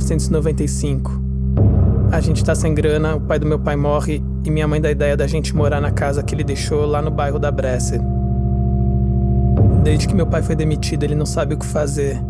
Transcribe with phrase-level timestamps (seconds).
[0.00, 1.20] (1995)
[2.12, 4.88] A gente tá sem grana, o pai do meu pai morre e minha mãe dá
[4.88, 8.00] a ideia da gente morar na casa que ele deixou lá no bairro da Bresser.
[9.84, 12.20] Desde que meu pai foi demitido, ele não sabe o que fazer.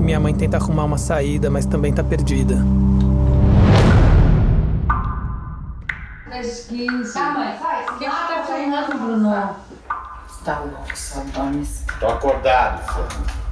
[0.00, 2.56] Minha mãe tenta arrumar uma saída, mas também tá perdida.
[6.30, 7.14] 315.
[7.14, 7.84] Tá, mãe, vai.
[7.98, 9.56] Quem que tá filmando, Bruno?
[10.44, 11.84] Tá louco, Sadones.
[12.00, 13.43] Tô acordado, filho.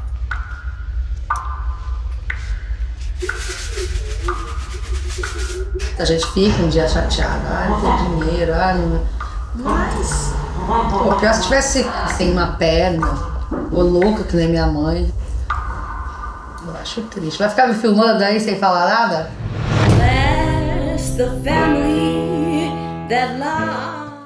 [5.98, 9.06] A gente fica um dia chateado, ah, não tem dinheiro, ah, não...
[9.54, 10.34] Mas,
[10.90, 13.06] pô, pior se tivesse sem uma perna,
[13.70, 15.12] ou louca que nem minha mãe.
[16.66, 17.38] Eu acho triste.
[17.38, 19.30] Vai ficar me filmando aí sem falar nada?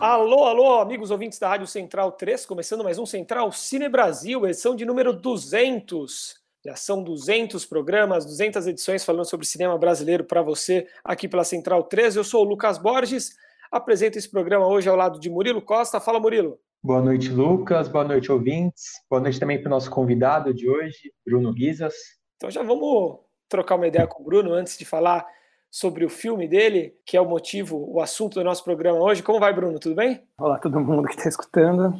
[0.01, 4.77] Alô, alô, amigos ouvintes da Rádio Central 3, começando mais um Central Cine Brasil, edição
[4.77, 6.46] de número 200.
[6.67, 11.85] Já são 200 programas, 200 edições falando sobre cinema brasileiro para você aqui pela Central
[11.85, 12.19] 13.
[12.19, 13.37] Eu sou o Lucas Borges,
[13.71, 16.01] apresento esse programa hoje ao lado de Murilo Costa.
[16.01, 16.59] Fala, Murilo.
[16.83, 17.87] Boa noite, Lucas.
[17.87, 18.83] Boa noite, ouvintes.
[19.09, 21.95] Boa noite também para o nosso convidado de hoje, Bruno Guizas.
[22.35, 25.25] Então já vamos trocar uma ideia com o Bruno antes de falar
[25.71, 29.23] sobre o filme dele, que é o motivo, o assunto do nosso programa hoje.
[29.23, 29.79] Como vai, Bruno?
[29.79, 30.23] Tudo bem?
[30.39, 31.95] Olá, todo mundo que está escutando.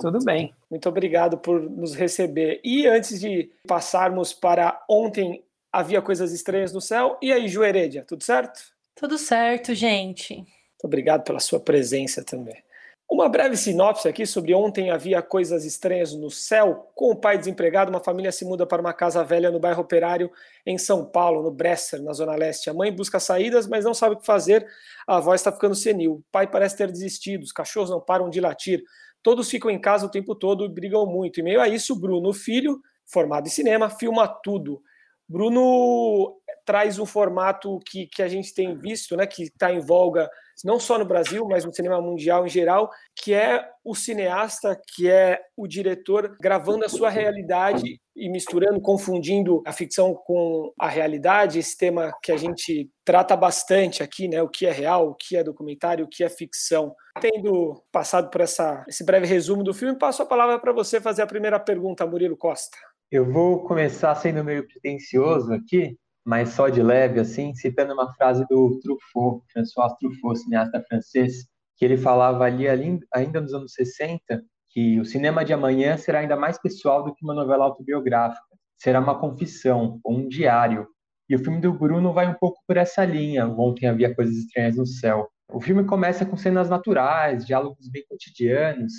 [0.00, 0.52] Tudo bem.
[0.70, 2.60] Muito obrigado por nos receber.
[2.64, 7.16] E antes de passarmos para ontem havia coisas estranhas no céu.
[7.22, 8.60] E aí, Ju Heredia, tudo certo?
[8.94, 10.34] Tudo certo, gente.
[10.36, 12.62] Muito obrigado pela sua presença também.
[13.10, 16.92] Uma breve sinopse aqui sobre ontem havia coisas estranhas no céu.
[16.94, 20.30] Com o pai desempregado, uma família se muda para uma casa velha no bairro Operário,
[20.64, 22.70] em São Paulo, no Bresser, na Zona Leste.
[22.70, 24.64] A mãe busca saídas, mas não sabe o que fazer.
[25.08, 26.12] A avó está ficando senil.
[26.12, 27.42] O pai parece ter desistido.
[27.42, 28.80] Os cachorros não param de latir.
[29.24, 31.40] Todos ficam em casa o tempo todo e brigam muito.
[31.40, 34.80] E meio a isso, Bruno, filho, formado em cinema, filma tudo.
[35.28, 40.30] Bruno traz um formato que, que a gente tem visto, né, que está em voga
[40.64, 45.08] não só no Brasil, mas no cinema mundial em geral, que é o cineasta, que
[45.08, 51.58] é o diretor gravando a sua realidade e misturando, confundindo a ficção com a realidade,
[51.58, 55.36] esse tema que a gente trata bastante aqui, né, o que é real, o que
[55.36, 56.94] é documentário, o que é ficção.
[57.20, 61.22] Tendo passado por essa, esse breve resumo do filme, passo a palavra para você fazer
[61.22, 62.76] a primeira pergunta, Murilo Costa.
[63.10, 65.96] Eu vou começar sendo meio pretencioso aqui,
[66.30, 71.84] mas só de leve, assim, citando uma frase do Truffaut, François Truffaut, cineasta francês, que
[71.84, 72.68] ele falava ali,
[73.12, 77.24] ainda nos anos 60, que o cinema de amanhã será ainda mais pessoal do que
[77.24, 78.46] uma novela autobiográfica.
[78.78, 80.86] Será uma confissão, ou um diário.
[81.28, 83.48] E o filme do Bruno vai um pouco por essa linha.
[83.48, 85.28] Ontem havia coisas estranhas no céu.
[85.52, 88.92] O filme começa com cenas naturais, diálogos bem cotidianos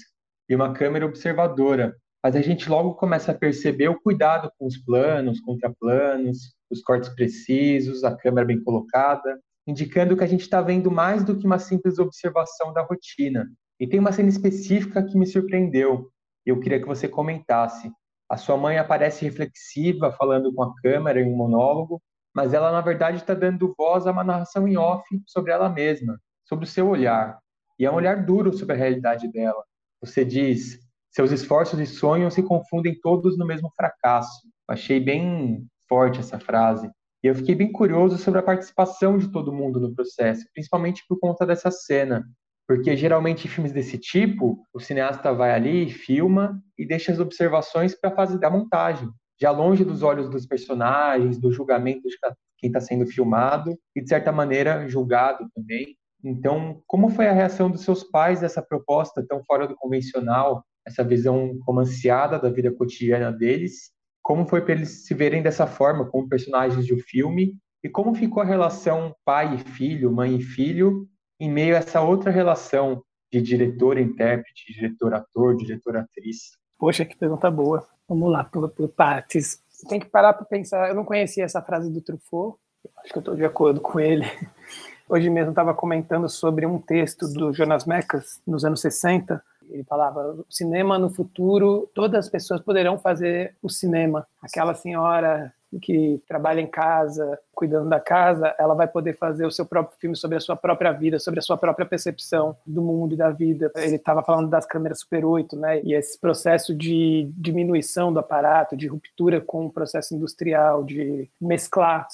[0.49, 4.77] e uma câmera observadora, mas a gente logo começa a perceber o cuidado com os
[4.77, 10.91] planos, contraplanos, os cortes precisos, a câmera bem colocada, indicando que a gente está vendo
[10.91, 13.47] mais do que uma simples observação da rotina.
[13.79, 16.09] E tem uma cena específica que me surpreendeu.
[16.45, 17.91] Eu queria que você comentasse.
[18.29, 22.01] A sua mãe aparece reflexiva, falando com a câmera em um monólogo,
[22.33, 26.19] mas ela, na verdade, está dando voz a uma narração em off sobre ela mesma,
[26.45, 27.39] sobre o seu olhar.
[27.77, 29.63] E é um olhar duro sobre a realidade dela.
[29.99, 30.79] Você diz:
[31.11, 34.47] seus esforços e sonhos se confundem todos no mesmo fracasso.
[34.67, 36.89] Achei bem forte essa frase.
[37.23, 41.19] E eu fiquei bem curioso sobre a participação de todo mundo no processo, principalmente por
[41.19, 42.25] conta dessa cena.
[42.67, 47.93] Porque geralmente em filmes desse tipo, o cineasta vai ali, filma e deixa as observações
[47.93, 52.15] para a fase da montagem, já longe dos olhos dos personagens, do julgamento de
[52.57, 55.97] quem está sendo filmado e, de certa maneira, julgado também.
[56.23, 61.03] Então, como foi a reação dos seus pais dessa proposta tão fora do convencional, essa
[61.03, 63.91] visão romanceada da vida cotidiana deles
[64.21, 68.43] como foi para eles se verem dessa forma, como personagens um filme, e como ficou
[68.43, 71.07] a relação pai e filho, mãe e filho,
[71.39, 76.57] em meio a essa outra relação de diretor-intérprete, diretor-ator, diretor-atriz.
[76.77, 77.87] Poxa, que pergunta boa.
[78.07, 79.63] Vamos lá, por, por partes.
[79.89, 80.89] Tem que parar para pensar.
[80.89, 82.57] Eu não conhecia essa frase do Truffaut,
[82.97, 84.25] acho que eu estou de acordo com ele.
[85.09, 90.43] Hoje mesmo estava comentando sobre um texto do Jonas Mekas, nos anos 60, ele falava:
[90.49, 94.27] cinema no futuro, todas as pessoas poderão fazer o cinema.
[94.41, 99.65] Aquela senhora que trabalha em casa, cuidando da casa, ela vai poder fazer o seu
[99.65, 103.17] próprio filme sobre a sua própria vida, sobre a sua própria percepção do mundo e
[103.17, 103.71] da vida.
[103.77, 105.81] Ele estava falando das câmeras Super 8, né?
[105.83, 112.07] E esse processo de diminuição do aparato, de ruptura com o processo industrial, de mesclar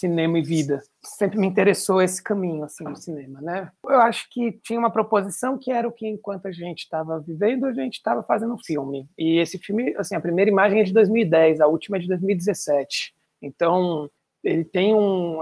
[0.00, 0.82] cinema e vida.
[1.02, 3.70] Sempre me interessou esse caminho assim do cinema, né?
[3.84, 7.66] Eu acho que tinha uma proposição que era o que enquanto a gente estava vivendo,
[7.66, 9.08] a gente estava fazendo um filme.
[9.16, 13.14] E esse filme, assim, a primeira imagem é de 2010, a última é de 2017.
[13.42, 14.10] Então,
[14.42, 15.40] ele tem um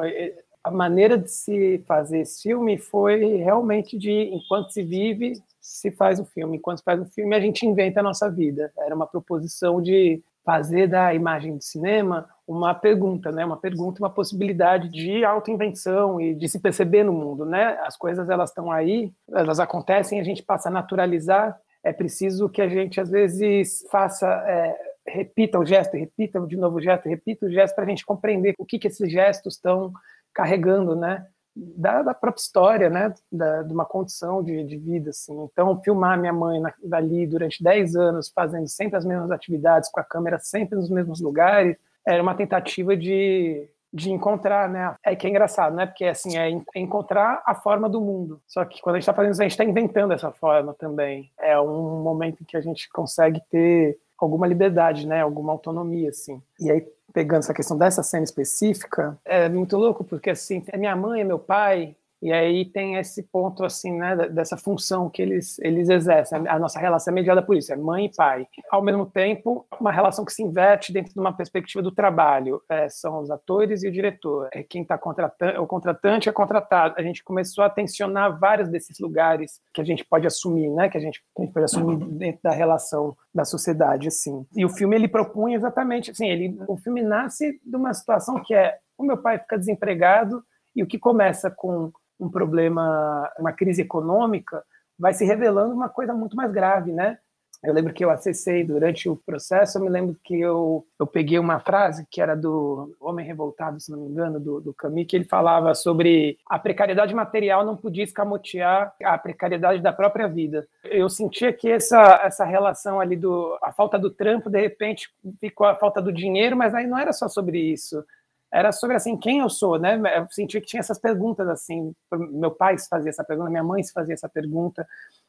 [0.62, 6.20] a maneira de se fazer esse filme foi realmente de enquanto se vive, se faz
[6.20, 8.70] um filme, enquanto se faz um filme, a gente inventa a nossa vida.
[8.78, 13.44] Era uma proposição de fazer da imagem de cinema uma pergunta, né?
[13.44, 17.78] Uma pergunta, uma possibilidade de autoinvenção e de se perceber no mundo, né?
[17.82, 21.54] As coisas elas estão aí, elas acontecem, a gente passa a naturalizar.
[21.84, 24.74] É preciso que a gente às vezes faça é,
[25.06, 28.54] repita o gesto, repita de novo o gesto, repita o gesto para a gente compreender
[28.58, 29.92] o que que esses gestos estão
[30.32, 31.26] carregando, né?
[31.54, 35.36] Da, da, própria história, né, da, de uma condição de, de, vida, assim.
[35.42, 39.98] Então, filmar minha mãe na, dali durante 10 anos, fazendo sempre as mesmas atividades, com
[39.98, 41.76] a câmera sempre nos mesmos lugares,
[42.08, 44.94] era uma tentativa de, de encontrar, né?
[45.04, 45.84] É que é engraçado, né?
[45.84, 48.40] Porque, assim, é encontrar a forma do mundo.
[48.46, 51.30] Só que quando a gente está fazendo isso, a gente está inventando essa forma também.
[51.38, 55.20] É um momento em que a gente consegue ter alguma liberdade, né?
[55.20, 56.42] Alguma autonomia, assim.
[56.58, 60.96] E aí, pegando essa questão dessa cena específica, é muito louco, porque assim, é minha
[60.96, 65.58] mãe, é meu pai, e aí tem esse ponto assim, né, dessa função que eles
[65.60, 66.46] eles exercem.
[66.48, 68.46] A nossa relação é mediada por isso, é mãe e pai.
[68.70, 72.60] Ao mesmo tempo, uma relação que se inverte dentro de uma perspectiva do trabalho.
[72.68, 74.48] É, são os atores e o diretor.
[74.52, 76.94] É quem está contratando, o contratante é contratado.
[76.98, 80.98] A gente começou a tensionar vários desses lugares que a gente pode assumir, né, que
[80.98, 84.44] a gente, que a gente pode assumir dentro da relação da sociedade, assim.
[84.56, 88.54] E o filme ele propunha exatamente, assim, ele, o filme nasce de uma situação que
[88.54, 90.42] é o meu pai fica desempregado
[90.74, 94.64] e o que começa com um problema, uma crise econômica,
[94.98, 97.18] vai se revelando uma coisa muito mais grave, né?
[97.62, 101.40] Eu lembro que eu acessei durante o processo, eu me lembro que eu, eu peguei
[101.40, 104.74] uma frase que era do Homem Revoltado, se não me engano, do, do
[105.04, 110.68] que ele falava sobre a precariedade material não podia escamotear a precariedade da própria vida.
[110.84, 115.08] Eu sentia que essa, essa relação ali do a falta do trampo, de repente
[115.40, 118.04] ficou a falta do dinheiro, mas aí não era só sobre isso
[118.52, 120.00] era sobre assim quem eu sou, né?
[120.16, 121.92] Eu senti que tinha essas perguntas assim.
[122.30, 124.86] Meu pai se fazia essa pergunta, minha mãe se fazia essa pergunta.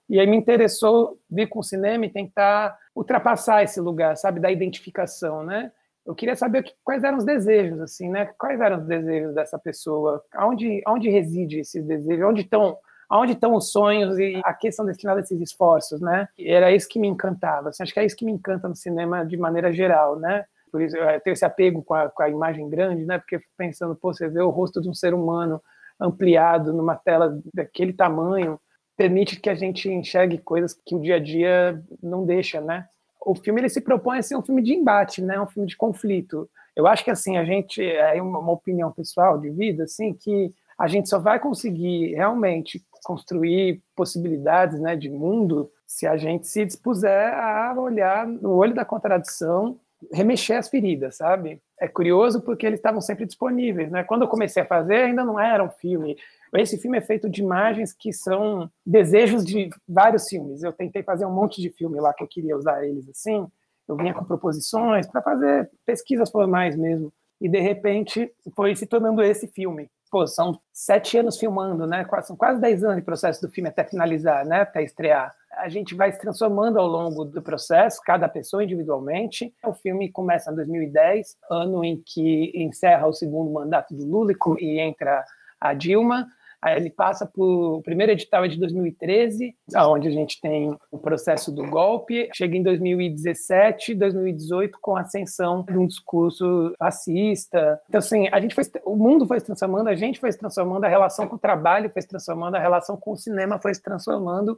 [0.09, 4.51] E aí me interessou vir com o cinema e tentar ultrapassar esse lugar, sabe, da
[4.51, 5.71] identificação, né?
[6.05, 8.25] Eu queria saber quais eram os desejos, assim, né?
[8.37, 10.23] Quais eram os desejos dessa pessoa?
[10.33, 12.25] Aonde, aonde reside esses desejos?
[12.25, 12.77] Onde estão,
[13.07, 16.27] aonde estão os sonhos e a que são destinados esses esforços, né?
[16.35, 17.69] E era isso que me encantava.
[17.69, 20.45] Assim, acho que é isso que me encanta no cinema de maneira geral, né?
[20.69, 23.17] Por isso eu tenho esse apego com a, com a imagem grande, né?
[23.17, 25.61] Porque pensando, pô, você vê o rosto de um ser humano
[25.99, 28.59] ampliado numa tela daquele tamanho,
[28.95, 32.85] permite que a gente enxergue coisas que o dia a dia não deixa, né?
[33.21, 35.39] O filme ele se propõe a ser um filme de embate, né?
[35.39, 36.49] Um filme de conflito.
[36.75, 40.87] Eu acho que assim a gente é uma opinião pessoal de vida, assim, que a
[40.87, 47.33] gente só vai conseguir realmente construir possibilidades, né, de mundo se a gente se dispuser
[47.33, 49.79] a olhar no olho da contradição
[50.11, 51.61] remexer as feridas, sabe?
[51.79, 54.03] É curioso porque eles estavam sempre disponíveis, né?
[54.03, 56.17] Quando eu comecei a fazer, ainda não era um filme.
[56.53, 60.63] Esse filme é feito de imagens que são desejos de vários filmes.
[60.63, 63.47] Eu tentei fazer um monte de filme lá que eu queria usar eles assim.
[63.87, 67.11] Eu vinha com proposições para fazer pesquisas formais mesmo.
[67.41, 69.89] E de repente foi se tornando esse filme.
[70.11, 72.05] Pô, são sete anos filmando, né?
[72.23, 74.61] São quase dez anos de processo do filme até finalizar, né?
[74.61, 79.53] Até estrear a gente vai se transformando ao longo do processo, cada pessoa individualmente.
[79.65, 84.79] O filme começa em 2010, ano em que encerra o segundo mandato do Lula e
[84.79, 85.23] entra
[85.59, 86.27] a Dilma.
[86.61, 87.77] Aí ele passa por.
[87.77, 92.29] O primeiro edital é de 2013, onde a gente tem o processo do golpe.
[92.33, 97.79] Chega em 2017, 2018, com a ascensão de um discurso fascista.
[97.87, 100.83] Então, assim, a gente foi, o mundo foi se transformando, a gente foi se transformando,
[100.83, 103.81] a relação com o trabalho foi se transformando, a relação com o cinema foi se
[103.81, 104.57] transformando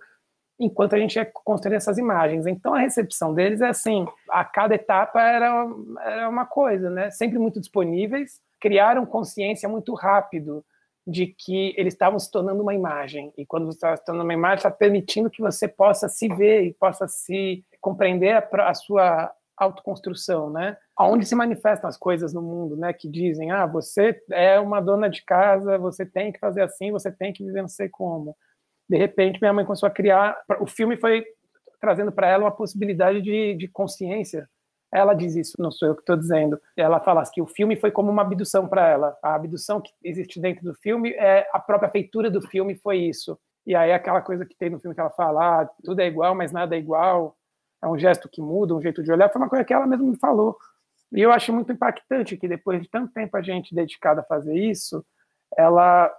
[0.62, 2.46] enquanto a gente ia construindo essas imagens.
[2.46, 5.68] Então a recepção deles é assim, a cada etapa era,
[6.06, 7.10] era uma coisa, né?
[7.10, 10.63] Sempre muito disponíveis, criaram consciência muito rápido
[11.06, 13.34] de que eles estavam se tornando uma imagem.
[13.36, 16.63] E quando você está se tornando uma imagem, está permitindo que você possa se ver
[16.63, 20.77] e possa se compreender a, a sua autoconstrução, né?
[20.96, 22.94] Aonde se manifestam as coisas no mundo, né?
[22.94, 27.12] Que dizem, ah, você é uma dona de casa, você tem que fazer assim, você
[27.12, 28.36] tem que viver não sei como
[28.91, 30.38] de repente minha mãe começou a criar.
[30.60, 31.24] O filme foi
[31.79, 34.50] trazendo para ela uma possibilidade de, de consciência
[34.93, 36.60] Ela diz isso, não sou eu que estou dizendo.
[36.75, 39.17] Ela fala que o filme foi como uma abdução para ela.
[39.24, 43.39] A abdução que existe dentro do filme é a própria feitura do filme foi isso.
[43.65, 46.36] E aí aquela coisa que tem no filme que ela fala, ah, tudo é igual,
[46.36, 47.38] mas nada é igual.
[47.81, 49.31] É um gesto que muda, um jeito de olhar.
[49.31, 50.57] Foi uma coisa que ela mesma me falou.
[51.13, 54.53] E eu acho muito impactante que depois de tanto tempo a gente dedicado a fazer
[54.53, 55.05] isso,
[55.57, 56.12] ela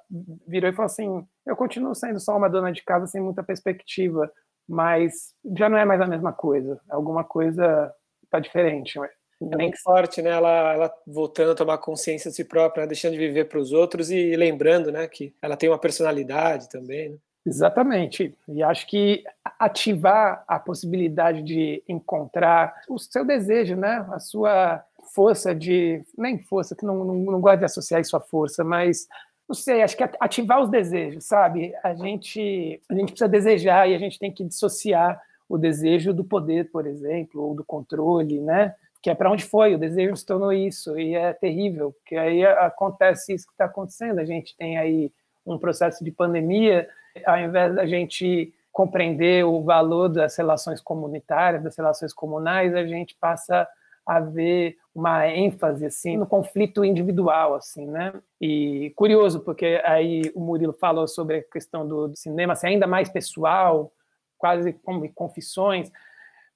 [0.46, 4.30] virou e falou assim: eu continuo sendo só uma dona de casa sem muita perspectiva,
[4.68, 6.80] mas já não é mais a mesma coisa.
[6.88, 7.92] Alguma coisa
[8.24, 8.98] está diferente.
[8.98, 10.30] É muito forte, né?
[10.30, 12.88] Ela, ela voltando a tomar consciência de si própria, né?
[12.88, 17.10] deixando de viver para os outros e lembrando, né, que ela tem uma personalidade também.
[17.10, 17.16] Né?
[17.44, 18.36] Exatamente.
[18.48, 19.24] E acho que
[19.58, 24.06] ativar a possibilidade de encontrar o seu desejo, né?
[24.12, 26.04] A sua força de.
[26.16, 29.08] Nem força, que não, não, não gosto de associar isso à força, mas
[29.52, 31.74] não sei, acho que ativar os desejos, sabe?
[31.82, 36.24] A gente, a gente precisa desejar e a gente tem que dissociar o desejo do
[36.24, 38.74] poder, por exemplo, ou do controle, né?
[39.02, 42.42] Que é para onde foi, o desejo se tornou isso, e é terrível, porque aí
[42.46, 44.20] acontece isso que está acontecendo.
[44.20, 45.12] A gente tem aí
[45.44, 46.88] um processo de pandemia,
[47.26, 53.14] ao invés da gente compreender o valor das relações comunitárias, das relações comunais, a gente
[53.20, 53.68] passa
[54.06, 58.12] a ver uma ênfase assim no conflito individual assim, né?
[58.40, 63.08] E curioso porque aí o Murilo falou sobre a questão do, cinema ser ainda mais
[63.08, 63.92] pessoal,
[64.36, 65.90] quase como confissões,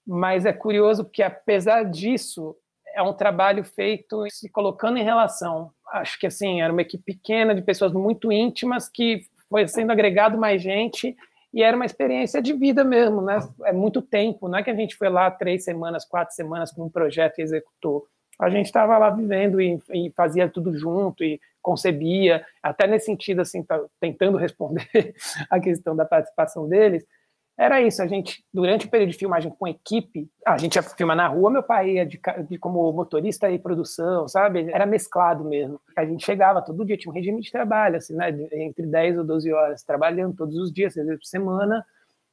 [0.06, 2.56] mas é curioso porque apesar disso
[2.94, 5.70] é um trabalho feito se colocando em relação.
[5.92, 10.36] Acho que assim era uma equipe pequena de pessoas muito íntimas que foi sendo agregado
[10.36, 11.16] mais gente
[11.56, 13.38] e era uma experiência de vida mesmo, né?
[13.64, 16.84] É muito tempo, não é que a gente foi lá três semanas, quatro semanas com
[16.84, 18.06] um projeto e executou.
[18.38, 23.40] A gente estava lá vivendo e, e, fazia tudo junto e concebia, até nesse sentido,
[23.40, 24.86] assim, tá, tentando responder
[25.48, 27.06] a questão da participação deles,
[27.58, 31.16] era isso, a gente, durante o período de filmagem com equipe, a gente ia filmar
[31.16, 32.20] na rua, meu pai ia de,
[32.50, 34.70] de, como motorista e produção, sabe?
[34.70, 35.80] Era mesclado mesmo.
[35.96, 38.28] A gente chegava todo dia, tinha um regime de trabalho, assim, né?
[38.52, 41.82] Entre 10 ou 12 horas, trabalhando todos os dias, seis vezes por semana.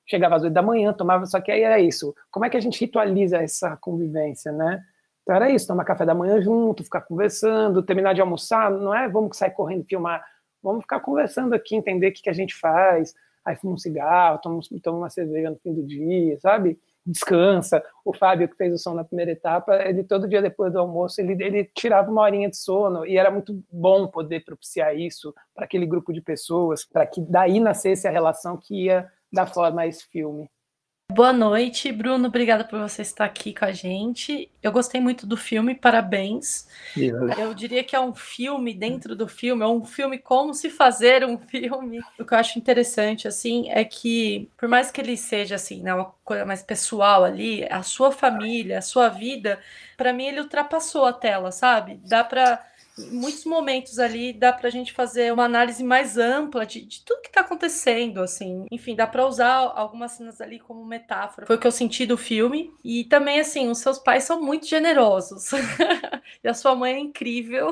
[0.05, 2.13] Chegava às 8 da manhã, tomava, só que aí era isso.
[2.29, 4.83] Como é que a gente ritualiza essa convivência, né?
[5.21, 9.07] Então era isso, tomar café da manhã junto, ficar conversando, terminar de almoçar, não é
[9.07, 10.21] vamos sair correndo filmar,
[10.61, 13.13] vamos ficar conversando aqui, entender o que, que a gente faz,
[13.45, 16.79] aí fuma um cigarro, toma, toma uma cerveja no fim do dia, sabe?
[17.05, 17.83] Descansa.
[18.05, 21.19] O Fábio, que fez o som na primeira etapa, ele todo dia depois do almoço,
[21.19, 25.65] ele, ele tirava uma horinha de sono, e era muito bom poder propiciar isso para
[25.65, 29.87] aquele grupo de pessoas, para que daí nascesse a relação que ia dar forma a
[29.87, 30.49] esse filme.
[31.13, 32.27] Boa noite, Bruno.
[32.27, 34.49] Obrigada por você estar aqui com a gente.
[34.63, 36.67] Eu gostei muito do filme, parabéns.
[37.37, 41.23] Eu diria que é um filme dentro do filme, é um filme como se fazer
[41.23, 41.99] um filme.
[42.17, 45.93] O que eu acho interessante, assim, é que, por mais que ele seja, assim, né,
[45.93, 49.59] uma coisa mais pessoal ali, a sua família, a sua vida,
[49.95, 51.99] para mim ele ultrapassou a tela, sabe?
[52.03, 52.59] Dá para
[52.97, 57.21] muitos momentos ali dá para a gente fazer uma análise mais ampla de, de tudo
[57.21, 58.65] que está acontecendo, assim.
[58.71, 61.47] Enfim, dá para usar algumas cenas ali como metáfora.
[61.47, 62.71] Foi o que eu senti do filme.
[62.83, 65.51] E também, assim, os seus pais são muito generosos.
[66.43, 67.71] e a sua mãe é incrível.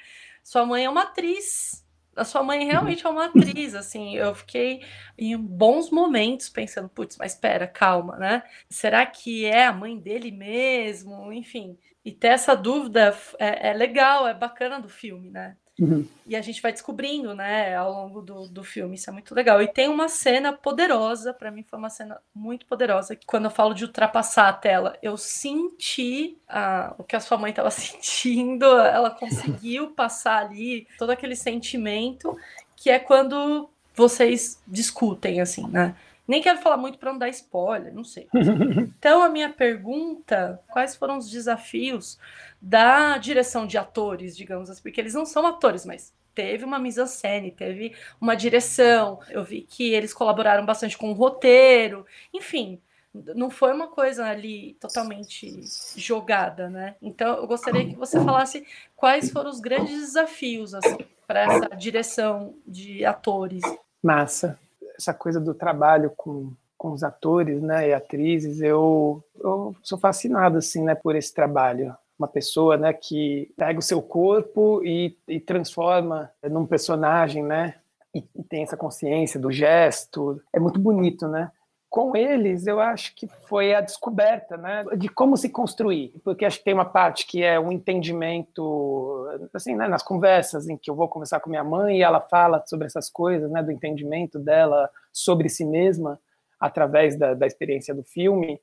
[0.42, 1.81] sua mãe é uma atriz.
[2.16, 4.16] A sua mãe realmente é uma atriz, assim.
[4.16, 4.82] Eu fiquei
[5.16, 8.42] em bons momentos pensando, putz, mas espera, calma, né?
[8.68, 11.32] Será que é a mãe dele mesmo?
[11.32, 15.56] Enfim, e ter essa dúvida é, é legal, é bacana do filme, né?
[15.82, 16.06] Uhum.
[16.24, 19.60] E a gente vai descobrindo, né, ao longo do, do filme, isso é muito legal.
[19.60, 23.50] E tem uma cena poderosa, para mim foi uma cena muito poderosa, que quando eu
[23.50, 28.64] falo de ultrapassar a tela, eu senti a, o que a sua mãe estava sentindo,
[28.64, 32.36] ela conseguiu passar ali todo aquele sentimento,
[32.76, 35.96] que é quando vocês discutem, assim, né?
[36.28, 38.28] Nem quero falar muito para não dar spoiler, não sei.
[38.98, 42.18] Então, a minha pergunta: quais foram os desafios
[42.62, 44.82] da direção de atores, digamos assim?
[44.82, 49.18] Porque eles não são atores, mas teve uma mise-en-scène, teve uma direção.
[49.28, 52.80] Eu vi que eles colaboraram bastante com o roteiro, enfim.
[53.12, 55.60] Não foi uma coisa ali totalmente
[55.96, 56.94] jogada, né?
[57.02, 58.64] Então, eu gostaria que você falasse
[58.96, 63.62] quais foram os grandes desafios assim, para essa direção de atores.
[64.02, 64.58] Massa
[65.02, 70.58] essa coisa do trabalho com, com os atores né, e atrizes, eu, eu sou fascinado
[70.58, 71.94] assim, né, por esse trabalho.
[72.22, 77.74] Uma pessoa né, que pega o seu corpo e, e transforma num personagem, né?
[78.14, 80.40] E, e tem essa consciência do gesto.
[80.52, 81.50] É muito bonito, né?
[81.92, 86.56] com eles, eu acho que foi a descoberta né, de como se construir, porque acho
[86.56, 90.94] que tem uma parte que é um entendimento, assim, né, nas conversas em que eu
[90.94, 94.88] vou conversar com minha mãe e ela fala sobre essas coisas, né, do entendimento dela
[95.12, 96.18] sobre si mesma
[96.58, 98.58] através da, da experiência do filme.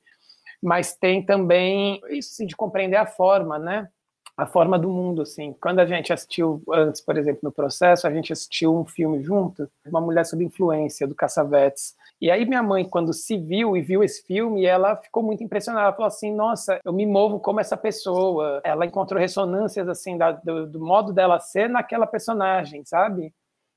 [0.62, 3.88] Mas tem também isso sim, de compreender a forma, né?
[4.36, 5.54] A forma do mundo, assim.
[5.60, 9.68] Quando a gente assistiu antes, por exemplo, no processo, a gente assistiu um filme junto,
[9.86, 11.94] uma mulher sob influência do Cassavetes.
[12.20, 15.86] E aí minha mãe, quando se viu e viu esse filme, ela ficou muito impressionada.
[15.88, 18.60] Ela falou assim: "Nossa, eu me movo como essa pessoa".
[18.64, 23.34] Ela encontrou ressonâncias assim da, do, do modo dela ser naquela personagem, sabe?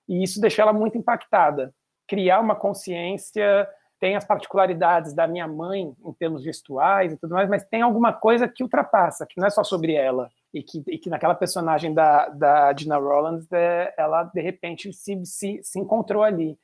[0.08, 1.74] E isso deixou ela muito impactada.
[2.08, 3.68] Criar uma consciência
[4.03, 8.12] tem as particularidades da minha mãe em termos gestuais e tudo mais, mas tem alguma
[8.12, 10.29] coisa que ultrapassa, que não é só sobre ela.
[10.53, 15.25] E que, e que naquela personagem da, da Gina Rollins, é, ela de repente se,
[15.25, 16.60] se, se encontrou ali,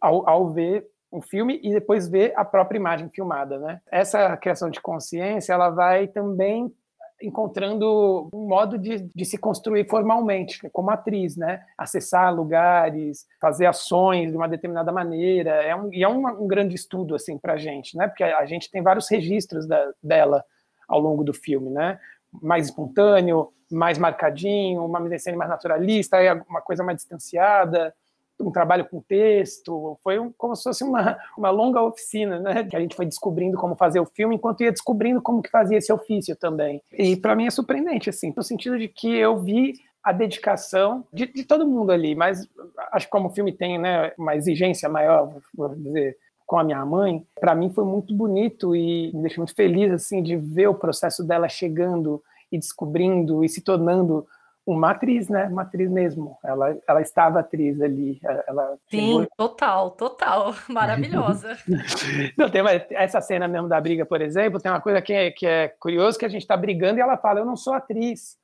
[0.00, 3.80] ao, ao ver o filme e depois ver a própria imagem filmada, né?
[3.90, 6.72] Essa criação de consciência, ela vai também
[7.20, 11.62] encontrando um modo de, de, se construir formalmente, como atriz, né?
[11.76, 15.50] Acessar lugares, fazer ações de uma determinada maneira.
[15.50, 18.06] É um, e é um, um grande estudo, assim, para a gente, né?
[18.06, 20.44] Porque a, a, gente tem vários registros da, dela
[20.88, 21.98] ao longo do filme, né?
[22.40, 26.16] Mais espontâneo, mais marcadinho, uma mise mais naturalista,
[26.48, 27.94] uma coisa mais distanciada,
[28.40, 32.64] um trabalho com texto, foi um, como se fosse uma, uma longa oficina, né?
[32.64, 35.78] Que a gente foi descobrindo como fazer o filme, enquanto ia descobrindo como que fazia
[35.78, 36.82] esse ofício também.
[36.92, 41.26] E para mim é surpreendente, assim, no sentido de que eu vi a dedicação de,
[41.26, 42.48] de todo mundo ali, mas
[42.92, 46.16] acho que como o filme tem né, uma exigência maior, vou dizer,
[46.46, 50.22] com a minha mãe, para mim foi muito bonito e me deixou muito feliz assim
[50.22, 54.26] de ver o processo dela chegando e descobrindo e se tornando
[54.72, 55.46] uma atriz, né?
[55.46, 56.36] Uma atriz mesmo.
[56.44, 58.20] Ela, ela estava atriz ali.
[58.46, 59.28] Ela Sim, chegou...
[59.34, 60.54] total, total.
[60.68, 61.56] Maravilhosa.
[62.36, 65.30] Não, tem uma, essa cena mesmo da briga, por exemplo, tem uma coisa que é,
[65.30, 68.36] que é curioso, que a gente está brigando e ela fala, eu não sou atriz.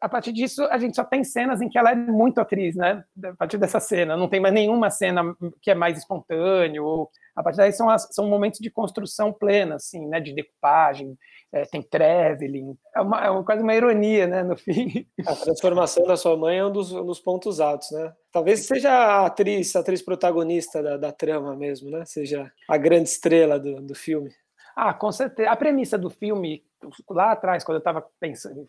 [0.00, 3.02] A partir disso, a gente só tem cenas em que ela é muito atriz, né?
[3.24, 4.16] A partir dessa cena.
[4.16, 6.84] Não tem mais nenhuma cena que é mais espontâneo.
[6.84, 7.10] Ou...
[7.34, 10.20] A partir daí são, as, são momentos de construção plena, assim, né?
[10.20, 11.16] De decupagem,
[11.52, 15.06] é, tem traveling, é, uma, é uma, quase uma ironia, né, no fim.
[15.26, 18.12] A transformação da sua mãe é um dos, um dos pontos altos, né?
[18.30, 22.04] Talvez seja a atriz, a atriz protagonista da, da trama mesmo, né?
[22.04, 24.30] Seja a grande estrela do, do filme.
[24.76, 25.50] Ah, com certeza.
[25.50, 26.62] A premissa do filme,
[27.08, 28.06] lá atrás, quando eu estava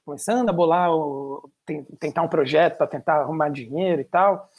[0.04, 1.50] começando a bolar, o,
[2.00, 4.50] tentar um projeto para tentar arrumar dinheiro e tal,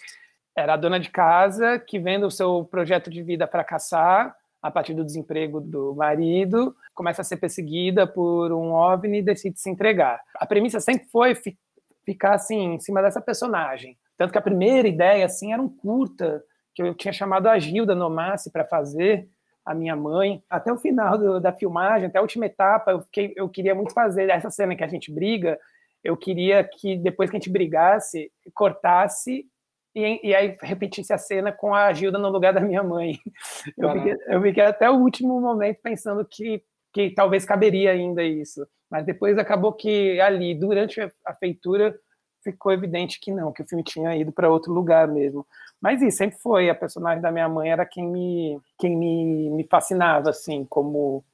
[0.57, 4.95] era a dona de casa que, vendo o seu projeto de vida fracassar, a partir
[4.95, 10.21] do desemprego do marido, começa a ser perseguida por um OVNI e decide se entregar.
[10.37, 11.59] A premissa sempre foi fi
[12.05, 13.97] ficar assim em cima dessa personagem.
[14.17, 16.43] Tanto que a primeira ideia assim era um curta
[16.75, 19.29] que eu tinha chamado a Gilda Nomassi para fazer,
[19.65, 20.43] a minha mãe.
[20.51, 23.93] Até o final do, da filmagem, até a última etapa, eu, fiquei, eu queria muito
[23.93, 25.59] fazer essa cena que a gente briga.
[26.03, 29.47] Eu queria que depois que a gente brigasse, cortasse
[29.95, 33.19] e, e, aí repetisse a cena com a Gilda no lugar da minha mãe.
[33.77, 38.67] Eu, fiquei, eu fiquei até o último momento pensando que, que talvez caberia ainda isso.
[38.91, 41.99] Mas depois acabou que ali, durante a feitura,
[42.43, 45.47] ficou evidente que não, que o filme tinha ido para outro lugar mesmo.
[45.81, 49.65] Mas isso sempre foi, a personagem da minha mãe era quem me, quem me, me
[49.65, 51.25] fascinava, assim, como...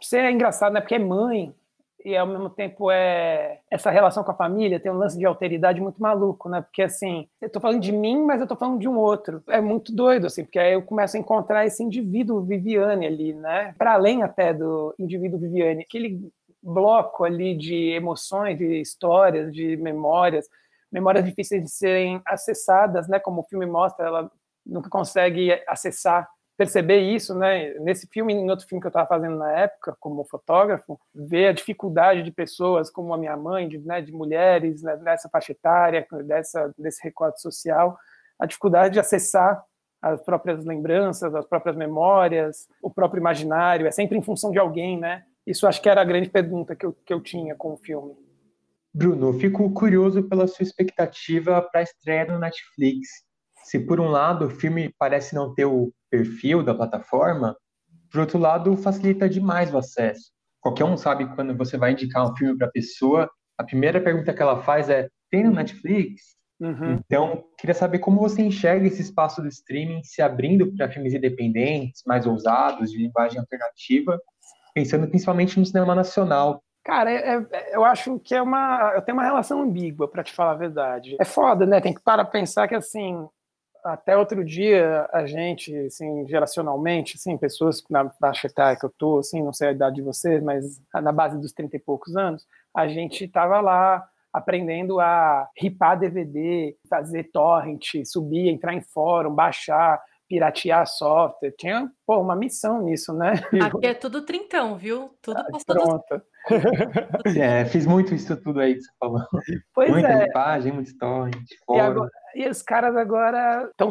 [0.00, 0.80] Você é engraçado, né?
[0.80, 1.54] Porque é mãe,
[2.04, 5.80] e ao mesmo tempo é essa relação com a família tem um lance de alteridade
[5.80, 6.60] muito maluco, né?
[6.60, 9.42] Porque assim, eu tô falando de mim, mas eu tô falando de um outro.
[9.48, 13.74] É muito doido assim, porque aí eu começo a encontrar esse indivíduo Viviane ali, né?
[13.76, 16.30] Para além até do indivíduo Viviane, aquele
[16.62, 20.46] bloco ali de emoções, de histórias, de memórias,
[20.90, 23.18] memórias difíceis de serem acessadas, né?
[23.18, 24.30] Como o filme mostra, ela
[24.64, 27.72] nunca consegue acessar perceber isso, né?
[27.74, 31.52] Nesse filme, em outro filme que eu estava fazendo na época, como fotógrafo, ver a
[31.52, 36.04] dificuldade de pessoas como a minha mãe, de, né, de mulheres né, nessa faixa etária,
[36.24, 37.96] dessa, desse recorte social,
[38.36, 39.64] a dificuldade de acessar
[40.02, 44.98] as próprias lembranças, as próprias memórias, o próprio imaginário, é sempre em função de alguém,
[44.98, 45.24] né?
[45.46, 48.16] Isso acho que era a grande pergunta que eu, que eu tinha com o filme.
[48.92, 53.27] Bruno, fico curioso pela sua expectativa para a estreia no Netflix.
[53.68, 57.54] Se por um lado o filme parece não ter o perfil da plataforma,
[58.10, 60.32] por outro lado, facilita demais o acesso.
[60.58, 64.32] Qualquer um sabe quando você vai indicar um filme para a pessoa, a primeira pergunta
[64.32, 66.38] que ela faz é: tem no Netflix?
[66.58, 66.94] Uhum.
[66.94, 72.02] Então, queria saber como você enxerga esse espaço do streaming se abrindo para filmes independentes,
[72.06, 74.18] mais ousados, de linguagem alternativa,
[74.74, 76.62] pensando principalmente no cinema nacional.
[76.82, 78.94] Cara, é, é, eu acho que é uma.
[78.94, 81.18] Eu tenho uma relação ambígua, para te falar a verdade.
[81.20, 81.82] É foda, né?
[81.82, 83.28] Tem que parar pensar que, assim,
[83.92, 89.18] até outro dia a gente, assim, geracionalmente, assim, pessoas na faixa etária que eu tô,
[89.18, 92.46] assim, não sei a idade de vocês, mas na base dos 30 e poucos anos,
[92.74, 100.00] a gente estava lá aprendendo a ripar DVD, fazer torrent, subir, entrar em fórum, baixar,
[100.28, 101.52] piratear software.
[101.58, 103.32] Tinha, pô, uma missão nisso, né?
[103.80, 105.10] Aqui é tudo trintão, viu?
[105.22, 106.22] Tudo ah, passou Pronto.
[107.38, 109.20] É, fiz muito isso tudo aí que você falou.
[109.74, 110.24] Pois muita é.
[110.24, 111.34] limpagem, muito torrent,
[111.70, 113.90] E, agora- e os caras agora estão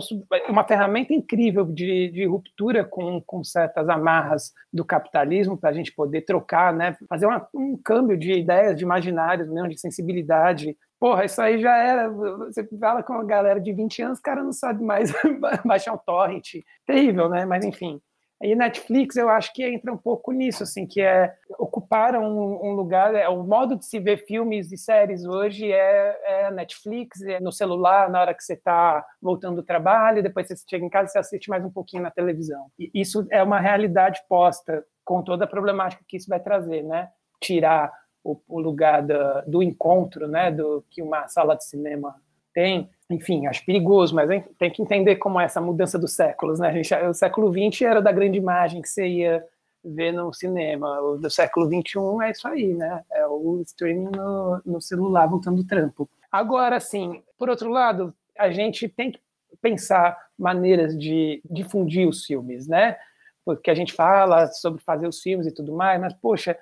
[0.49, 5.93] uma ferramenta incrível de, de ruptura com, com certas amarras do capitalismo para a gente
[5.93, 6.95] poder trocar, né?
[7.09, 10.75] Fazer uma- um câmbio de ideias, de imaginários, mesmo de sensibilidade.
[10.99, 12.09] Porra, isso aí já era.
[12.09, 15.13] Você fala com uma galera de 20 anos, o cara não sabe mais
[15.65, 16.55] baixar um torrent.
[16.85, 17.45] Terrível, né?
[17.45, 18.01] Mas enfim.
[18.41, 22.71] Aí Netflix, eu acho que entra um pouco nisso, assim, que é ocuparam um, um
[22.73, 27.39] lugar, é, o modo de se ver filmes e séries hoje é, é Netflix, é
[27.39, 31.09] no celular, na hora que você está voltando do trabalho, depois você chega em casa
[31.09, 32.67] e você assiste mais um pouquinho na televisão.
[32.77, 37.09] E isso é uma realidade posta, com toda a problemática que isso vai trazer, né?
[37.41, 37.91] Tirar
[38.27, 39.01] o, o lugar
[39.47, 40.51] do encontro, né?
[40.51, 42.13] Do que uma sala de cinema
[42.53, 42.89] tem.
[43.09, 46.73] Enfim, acho perigoso, mas hein, tem que entender como é essa mudança dos séculos, né?
[46.73, 49.43] Gente, o século XX era da grande imagem que você ia
[49.83, 50.99] ver no cinema.
[50.99, 53.01] O do século XXI é isso aí, né?
[53.11, 56.09] É o streaming no, no celular, voltando do trampo.
[56.29, 59.21] Agora, assim, por outro lado, a gente tem que
[59.61, 62.97] pensar maneiras de difundir os filmes, né?
[63.45, 66.57] Porque a gente fala sobre fazer os filmes e tudo mais, mas, poxa,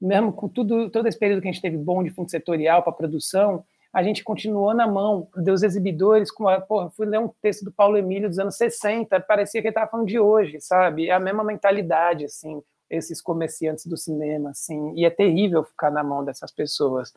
[0.00, 2.92] mesmo com tudo, todo esse período que a gente teve bom de fundo setorial para
[2.92, 6.30] produção, a gente continuou na mão dos exibidores.
[6.30, 9.68] Com a, porra, fui ler um texto do Paulo Emílio dos anos 60, parecia que
[9.68, 11.08] ele estava falando de hoje, sabe?
[11.08, 16.02] É a mesma mentalidade, assim, esses comerciantes do cinema, assim, e é terrível ficar na
[16.02, 17.12] mão dessas pessoas.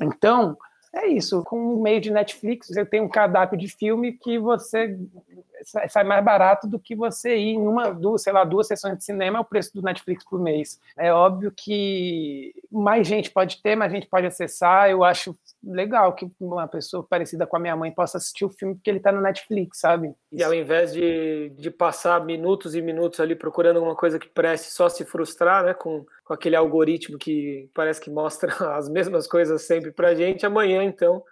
[0.00, 0.56] Então,
[0.92, 1.42] é isso.
[1.44, 4.98] Com o meio de Netflix, você tem um cardápio de filme que você
[5.64, 9.04] sai mais barato do que você ir em uma, duas, sei lá, duas sessões de
[9.04, 10.80] cinema, é o preço do Netflix por mês.
[10.96, 14.90] É óbvio que mais gente pode ter, mais gente pode acessar.
[14.90, 18.74] Eu acho legal que uma pessoa parecida com a minha mãe possa assistir o filme
[18.74, 20.14] porque ele está no Netflix, sabe?
[20.32, 24.70] E ao invés de, de passar minutos e minutos ali procurando alguma coisa que preste
[24.72, 29.62] só se frustrar, né, com, com aquele algoritmo que parece que mostra as mesmas coisas
[29.62, 31.22] sempre pra gente, amanhã, então,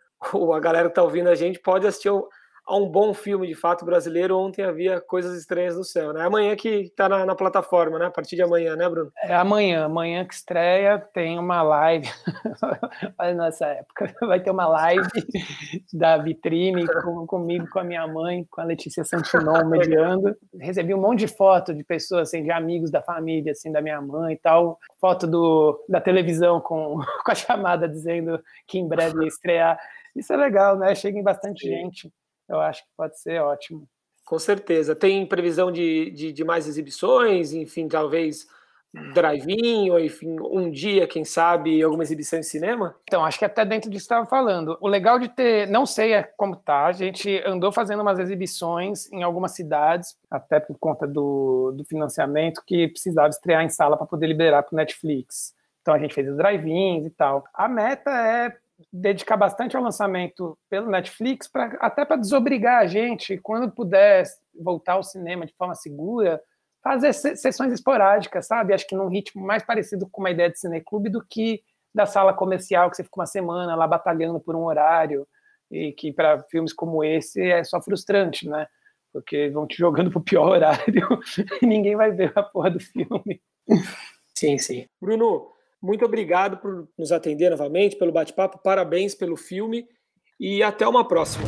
[0.54, 2.28] a galera que tá ouvindo a gente pode assistir ao-
[2.68, 4.38] a um bom filme, de fato, brasileiro.
[4.38, 6.20] Ontem havia Coisas Estranhas no Céu, né?
[6.20, 8.06] Amanhã que tá na, na plataforma, né?
[8.06, 9.10] A partir de amanhã, né, Bruno?
[9.22, 12.06] É amanhã, amanhã que estreia, tem uma live.
[13.18, 15.08] Olha nessa época, vai ter uma live
[15.94, 20.36] da vitrine com, comigo, com a minha mãe, com a Letícia Santinon mediando.
[20.60, 24.00] Recebi um monte de foto de pessoas, assim, de amigos da família, assim, da minha
[24.02, 24.78] mãe e tal.
[25.00, 29.78] Foto do, da televisão com, com a chamada dizendo que em breve ia estrear.
[30.14, 30.94] Isso é legal, né?
[30.94, 31.68] Chega em bastante Sim.
[31.68, 32.12] gente.
[32.48, 33.88] Eu acho que pode ser ótimo.
[34.24, 34.94] Com certeza.
[34.94, 38.46] Tem previsão de, de, de mais exibições, enfim, talvez
[39.12, 42.94] drive-in, ou enfim, um dia, quem sabe, alguma exibição em cinema?
[43.04, 44.78] Então, acho que até dentro disso que estava falando.
[44.80, 49.10] O legal de ter, não sei é como tá, a gente andou fazendo umas exibições
[49.12, 54.06] em algumas cidades, até por conta do, do financiamento, que precisava estrear em sala para
[54.06, 55.54] poder liberar para o Netflix.
[55.82, 57.44] Então a gente fez os drive-ins e tal.
[57.54, 58.56] A meta é
[58.92, 64.94] dedicar bastante ao lançamento pelo Netflix, pra, até para desobrigar a gente, quando puder voltar
[64.94, 66.40] ao cinema de forma segura,
[66.82, 68.72] fazer se- sessões esporádicas, sabe?
[68.72, 71.60] Acho que num ritmo mais parecido com uma ideia de cineclube do que
[71.94, 75.26] da sala comercial, que você fica uma semana lá batalhando por um horário,
[75.70, 78.66] e que para filmes como esse é só frustrante, né?
[79.12, 81.08] Porque vão te jogando pro pior horário
[81.60, 83.40] e ninguém vai ver a porra do filme.
[84.34, 84.86] Sim, sim.
[85.00, 89.86] Bruno, muito obrigado por nos atender novamente, pelo bate-papo, parabéns pelo filme
[90.38, 91.44] e até uma próxima.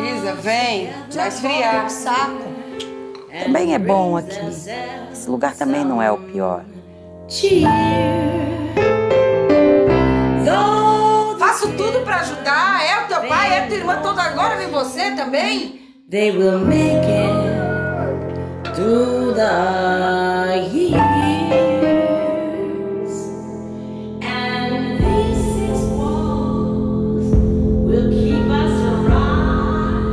[0.00, 1.90] Isa, vem, vai esfriar.
[1.90, 2.44] saco.
[3.44, 4.38] Também é bom aqui.
[5.12, 6.64] Esse lugar também não é o pior.
[11.38, 12.84] Faço tudo pra ajudar.
[12.84, 15.80] É o teu pai, é tua irmã, toda agora vem você também.
[16.10, 17.45] They will make it
[18.76, 21.00] through the years.
[24.20, 27.24] And these six walls
[27.88, 30.04] will keep us alive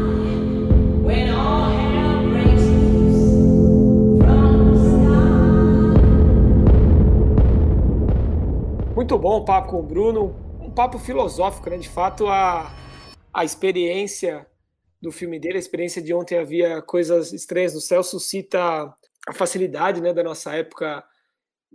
[1.03, 4.55] when all hell breaks loose from
[5.03, 5.25] the.
[8.95, 11.75] Muito bom o papo com o Bruno, um papo filosófico, né?
[11.77, 12.71] De fato, a,
[13.33, 14.47] a experiência
[15.03, 18.57] do filme dele, a experiência de ontem havia coisas estranhas no céu, suscita
[19.27, 21.03] a facilidade né, da nossa época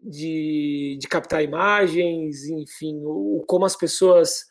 [0.02, 4.46] de, de captar imagens, enfim, o, como as pessoas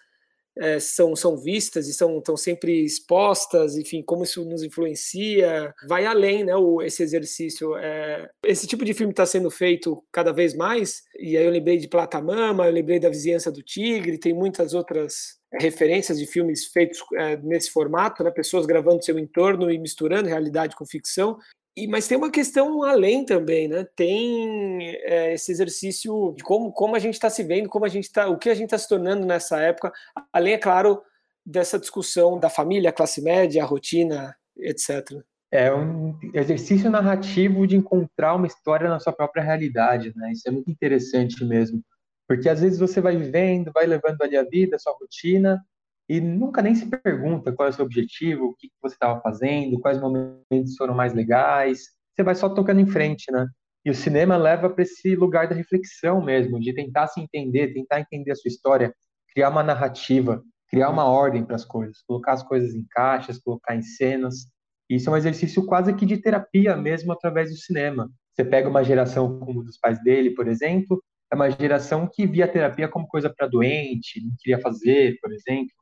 [0.60, 6.06] é, são, são vistas e são estão sempre expostas, enfim, como isso nos influencia, vai
[6.06, 7.76] além, né, o, esse exercício.
[7.78, 11.78] É, esse tipo de filme está sendo feito cada vez mais, e aí eu lembrei
[11.78, 16.66] de Plata Mama, eu lembrei da Vizinhança do Tigre, tem muitas outras referências de filmes
[16.66, 21.38] feitos é, nesse formato, né, pessoas gravando seu entorno e misturando realidade com ficção,
[21.78, 23.86] e, mas tem uma questão além também, né?
[23.96, 28.12] Tem é, esse exercício de como, como a gente está se vendo, como a gente
[28.12, 29.94] tá, o que a gente está se tornando nessa época,
[30.34, 31.00] além, é claro,
[31.46, 35.22] dessa discussão da família, classe média, rotina, etc.
[35.52, 40.32] É um exercício narrativo de encontrar uma história na sua própria realidade, né?
[40.32, 41.84] Isso é muito interessante mesmo.
[42.28, 45.64] Porque às vezes você vai vivendo, vai levando ali a vida, a sua rotina,
[46.10, 49.80] e nunca nem se pergunta qual é o seu objetivo, o que você estava fazendo,
[49.80, 51.88] quais momentos foram mais legais.
[52.16, 53.46] Você vai só tocando em frente, né?
[53.86, 58.00] E o cinema leva para esse lugar da reflexão mesmo, de tentar se entender, tentar
[58.02, 58.94] entender a sua história,
[59.34, 63.76] criar uma narrativa, criar uma ordem para as coisas, colocar as coisas em caixas, colocar
[63.76, 64.48] em cenas.
[64.90, 68.10] Isso é um exercício quase que de terapia mesmo através do cinema.
[68.34, 72.46] Você pega uma geração como dos pais dele, por exemplo, é uma geração que via
[72.46, 75.74] a terapia como coisa para doente, não queria fazer, por exemplo.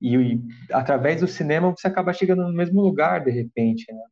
[0.00, 0.40] E, e,
[0.72, 4.02] através do cinema você acaba chegando no mesmo lugar de repente, né?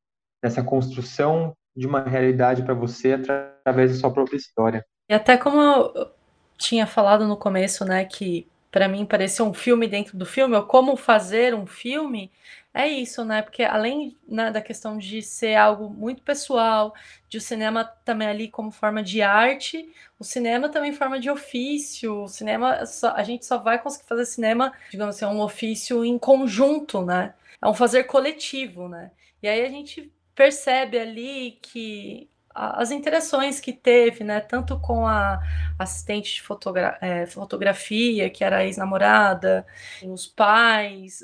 [0.43, 4.85] nessa construção de uma realidade para você através da sua própria história.
[5.09, 6.11] E até como eu
[6.57, 10.63] tinha falado no começo, né, que para mim parecia um filme dentro do filme, ou
[10.63, 12.31] como fazer um filme,
[12.75, 13.41] é isso, né?
[13.41, 16.95] Porque além né, da questão de ser algo muito pessoal,
[17.27, 22.25] de o cinema também ali como forma de arte, o cinema também forma de ofício.
[22.25, 26.19] O cinema, só, a gente só vai conseguir fazer cinema, digamos assim, um ofício em
[26.19, 27.33] conjunto, né?
[27.63, 29.11] É um fazer coletivo, né?
[29.43, 35.41] E aí a gente percebe ali que as interações que teve, né, tanto com a
[35.79, 39.67] assistente de fotogra é, fotografia, que era a ex-namorada,
[40.03, 41.23] os pais,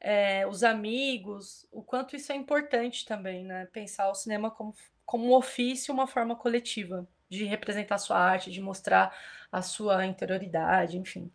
[0.00, 5.26] é, os amigos, o quanto isso é importante também, né, pensar o cinema como, como
[5.26, 9.14] um ofício, uma forma coletiva de representar a sua arte, de mostrar
[9.50, 11.30] a sua interioridade, enfim.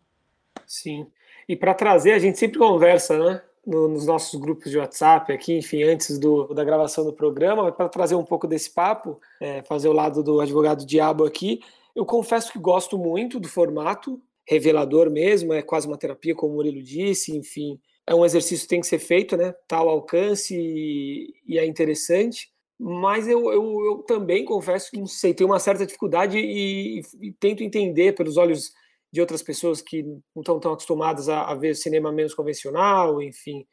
[0.65, 1.11] Sim,
[1.47, 5.57] e para trazer, a gente sempre conversa, né, no, nos nossos grupos de WhatsApp aqui,
[5.57, 9.89] enfim, antes do, da gravação do programa, para trazer um pouco desse papo, é, fazer
[9.89, 11.59] o lado do advogado diabo aqui.
[11.93, 16.55] Eu confesso que gosto muito do formato, revelador mesmo, é quase uma terapia, como o
[16.55, 17.77] Murilo disse, enfim,
[18.07, 19.53] é um exercício que tem que ser feito, né?
[19.67, 22.49] Tal alcance e, e é interessante.
[22.79, 27.27] Mas eu, eu, eu, também confesso que, não sei, tenho uma certa dificuldade e, e,
[27.27, 28.71] e tento entender pelos olhos
[29.11, 33.65] de outras pessoas que não estão tão acostumadas a, a, ver cinema menos convencional, enfim.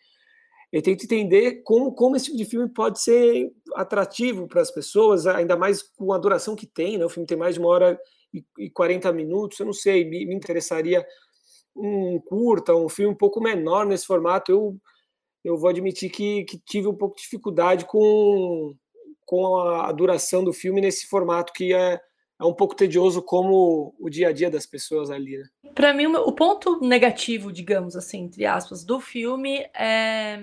[0.72, 5.26] Eu tento entender como, como esse tipo de filme pode ser atrativo para as pessoas,
[5.26, 7.04] ainda mais com a duração que tem, né?
[7.04, 7.98] O filme tem mais de uma hora
[8.32, 11.06] e, e 40 minutos, eu não sei, me, me interessaria
[11.76, 14.50] um curta, um filme um pouco menor nesse formato.
[14.50, 14.76] Eu,
[15.44, 18.74] eu vou admitir que, que tive um pouco de dificuldade com,
[19.24, 22.00] com a duração do filme nesse formato que é
[22.38, 25.44] é um pouco tedioso como o dia a dia das pessoas ali, né?
[25.74, 30.38] Para mim, o ponto negativo, digamos assim, entre aspas, do filme é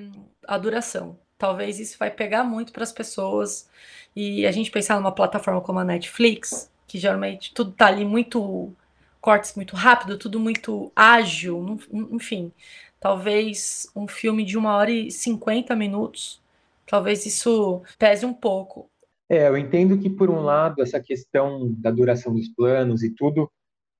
[0.48, 1.18] a duração.
[1.38, 3.70] Talvez isso vai pegar muito para as pessoas
[4.16, 8.72] e a gente pensar numa plataforma como a Netflix, que geralmente tudo tá ali muito
[9.20, 11.80] cortes muito rápido, tudo muito ágil,
[12.12, 12.52] enfim.
[13.00, 16.42] Talvez um filme de uma hora e cinquenta minutos,
[16.86, 18.91] talvez isso pese um pouco.
[19.32, 23.50] É, eu entendo que, por um lado, essa questão da duração dos planos e tudo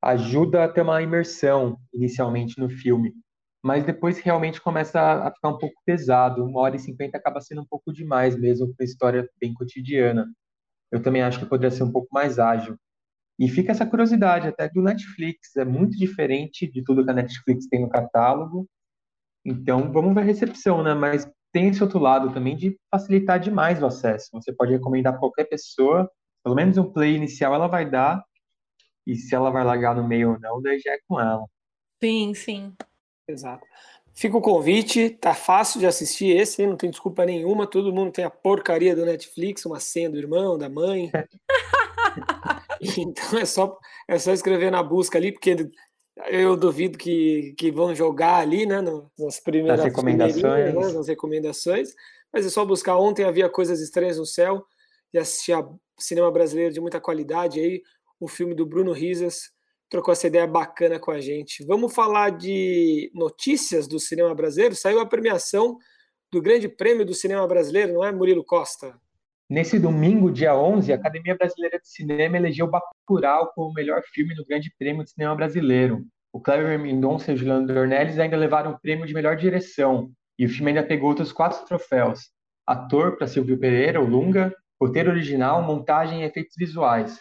[0.02, 3.14] ajuda a ter uma imersão inicialmente no filme,
[3.64, 6.44] mas depois realmente começa a ficar um pouco pesado.
[6.44, 10.28] Uma hora e cinquenta acaba sendo um pouco demais mesmo para uma história bem cotidiana.
[10.92, 12.76] Eu também acho que poderia ser um pouco mais ágil.
[13.40, 17.68] E fica essa curiosidade até do Netflix, é muito diferente de tudo que a Netflix
[17.68, 18.68] tem no catálogo.
[19.46, 20.94] Então, vamos ver a recepção, né?
[20.94, 24.30] Mas tem esse outro lado também de facilitar demais o acesso.
[24.34, 26.10] Você pode recomendar para qualquer pessoa,
[26.44, 28.24] pelo menos um play inicial ela vai dar,
[29.06, 31.46] e se ela vai largar no meio ou não, daí já é com ela.
[32.02, 32.74] Sim, sim.
[33.28, 33.66] Exato.
[34.14, 38.26] Fica o convite, tá fácil de assistir esse, não tem desculpa nenhuma, todo mundo tem
[38.26, 41.10] a porcaria do Netflix, uma senha do irmão, da mãe.
[42.98, 45.70] então é só, é só escrever na busca ali, porque
[46.28, 48.82] eu duvido que, que vão jogar ali, né,
[49.18, 50.74] nas primeiras nas recomendações.
[50.74, 51.94] Né, nas recomendações,
[52.34, 52.98] mas é só buscar.
[52.98, 54.66] Ontem havia coisas estranhas no céu
[55.14, 55.68] e assistir a
[56.00, 57.82] cinema brasileiro de muita qualidade aí,
[58.20, 59.52] o filme do Bruno Risas
[59.90, 61.66] trocou essa ideia bacana com a gente.
[61.66, 64.76] Vamos falar de notícias do cinema brasileiro.
[64.76, 65.78] Saiu a premiação
[66.32, 68.98] do Grande Prêmio do Cinema Brasileiro, não é, Murilo Costa?
[69.52, 74.34] Nesse domingo, dia 11, a Academia Brasileira de Cinema elegeu Bacurau como o melhor filme
[74.34, 76.06] no Grande Prêmio de Cinema Brasileiro.
[76.32, 80.10] o Cleber Mendonça e o Juliano Dornelles ainda levaram o prêmio de melhor direção,
[80.40, 82.30] e o filme ainda pegou outros quatro troféus.
[82.66, 87.20] Ator para Silvio Pereira, o Lunga, roteiro original, montagem e efeitos visuais.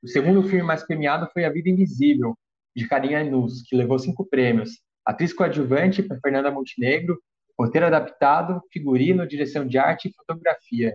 [0.00, 2.38] O segundo filme mais premiado foi A Vida Invisível,
[2.76, 4.70] de Carinha Nus, que levou cinco prêmios.
[5.04, 7.20] Atriz coadjuvante para Fernanda Montenegro,
[7.58, 10.94] roteiro adaptado, figurino, direção de arte e fotografia.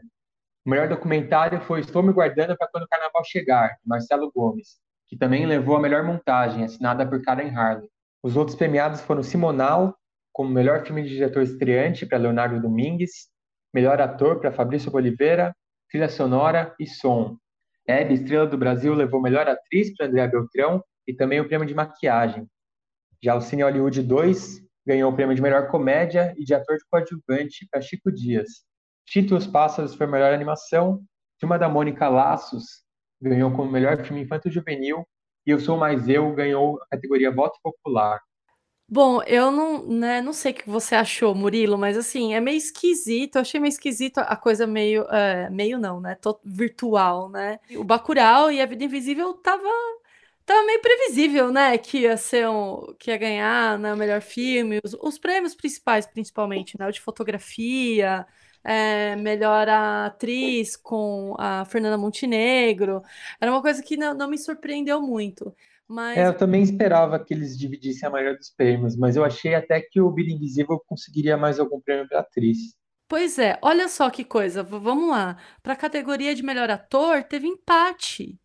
[0.63, 4.77] O melhor documentário foi Estou Me Guardando para Quando o Carnaval Chegar, de Marcelo Gomes,
[5.07, 7.89] que também levou a melhor montagem, assinada por Karen Harley.
[8.21, 9.97] Os outros premiados foram Simonal,
[10.31, 13.27] como melhor filme de diretor estreante para Leonardo Domingues,
[13.73, 15.51] melhor ator para Fabrício Boliveira,
[15.89, 17.37] trilha sonora e som.
[17.87, 21.73] Hebe, estrela do Brasil, levou melhor atriz para Andréa Beltrão e também o prêmio de
[21.73, 22.47] maquiagem.
[23.19, 26.85] Já o Cine Hollywood 2 ganhou o prêmio de melhor comédia e de ator de
[26.87, 28.69] coadjuvante para Chico Dias.
[29.05, 31.03] Tito os Pássaros foi melhor animação.
[31.39, 32.83] Turma da Mônica Laços
[33.21, 35.05] ganhou como melhor filme infanto-juvenil.
[35.45, 38.19] E Eu Sou Mais Eu ganhou a categoria Voto Popular.
[38.93, 42.57] Bom, eu não, né, não sei o que você achou, Murilo, mas assim, é meio
[42.57, 43.37] esquisito.
[43.37, 46.15] Eu achei meio esquisito a coisa meio, é, meio não, né?
[46.15, 47.57] Tô virtual, né?
[47.77, 49.63] O Bacurau e a Vida Invisível tava,
[50.45, 51.77] tava meio previsível, né?
[51.77, 56.05] Que ia ser um, que ia ganhar, né, o melhor filme, os, os prêmios principais,
[56.05, 56.87] principalmente, né?
[56.87, 58.25] O de fotografia,
[58.63, 63.01] é, melhor atriz com a Fernanda Montenegro.
[63.39, 65.55] Era uma coisa que não, não me surpreendeu muito.
[65.87, 69.53] Mas É, eu também esperava que eles dividissem a maioria dos prêmios, mas eu achei
[69.53, 72.57] até que o Vida Invisível conseguiria mais algum prêmio para atriz.
[73.09, 74.63] Pois é, olha só que coisa.
[74.63, 75.37] Vamos lá.
[75.61, 78.39] Para a categoria de melhor ator, teve empate.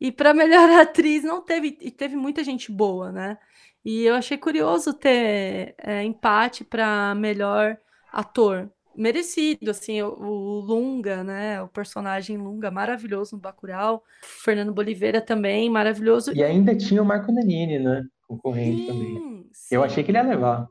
[0.00, 3.36] E para melhor atriz não teve, e teve muita gente boa, né?
[3.84, 7.76] E eu achei curioso ter é, empate para melhor
[8.12, 8.70] ator.
[8.96, 11.62] Merecido, assim, o, o Lunga, né?
[11.62, 14.02] O personagem Lunga, maravilhoso no Bacurau.
[14.22, 16.32] Fernando Boliveira também, maravilhoso.
[16.32, 18.04] E ainda tinha o Marco Nanini, né?
[18.26, 19.14] Concorrente também.
[19.14, 19.86] Sim, Eu sim.
[19.86, 20.68] achei que ele ia levar.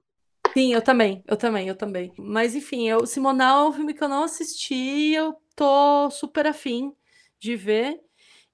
[0.54, 2.14] Sim, eu também, eu também, eu também.
[2.18, 6.94] Mas enfim, eu, Simonal é um filme que eu não assisti, eu tô super afim
[7.40, 8.00] de ver.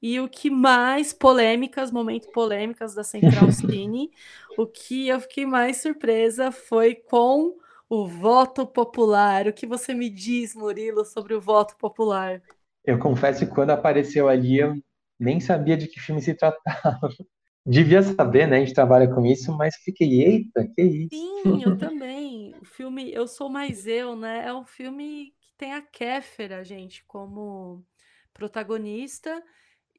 [0.02, 4.10] E o que mais polêmicas, momentos polêmicas da Central Cine,
[4.58, 7.56] o que eu fiquei mais surpresa foi com
[7.92, 9.48] o voto popular.
[9.48, 12.42] O que você me diz, Murilo, sobre o voto popular?
[12.86, 14.82] Eu confesso que quando apareceu ali, eu
[15.20, 17.10] nem sabia de que filme se tratava.
[17.66, 18.56] Devia saber, né?
[18.56, 21.10] A gente trabalha com isso, mas fiquei, eita, que isso?
[21.10, 22.56] Sim, eu também.
[22.62, 24.48] O filme Eu Sou Mais Eu, né?
[24.48, 27.86] É um filme que tem a Kéfera, gente, como
[28.34, 29.44] protagonista.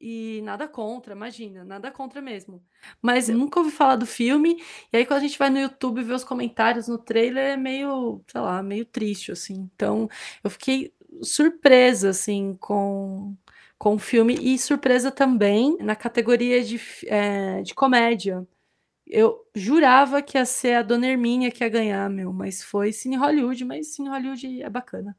[0.05, 2.61] E nada contra, imagina, nada contra mesmo.
[3.01, 4.61] Mas eu nunca ouvi falar do filme.
[4.91, 8.21] E aí, quando a gente vai no YouTube ver os comentários no trailer, é meio,
[8.27, 9.69] sei lá, meio triste, assim.
[9.73, 10.09] Então,
[10.43, 13.33] eu fiquei surpresa, assim, com,
[13.77, 14.33] com o filme.
[14.41, 18.45] E surpresa também na categoria de, eh, de comédia.
[19.07, 23.15] Eu jurava que ia ser a Dona Hermínia que ia ganhar, meu, mas foi Cine
[23.15, 25.15] Hollywood, mas Cine Hollywood é bacana.